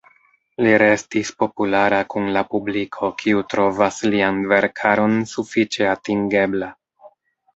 Li 0.65 0.69
restis 0.81 1.29
populara 1.41 1.97
kun 2.13 2.29
la 2.37 2.43
publiko, 2.53 3.11
kiu 3.19 3.43
trovas 3.53 3.99
lian 4.15 4.39
verkaron 4.53 5.15
sufiĉe 5.33 5.89
atingebla. 5.93 6.71